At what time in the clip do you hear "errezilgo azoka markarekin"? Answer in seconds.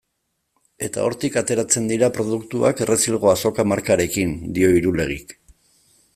2.87-4.35